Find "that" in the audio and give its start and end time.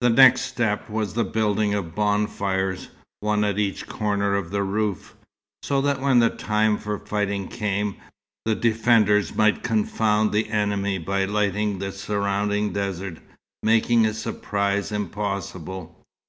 5.82-6.00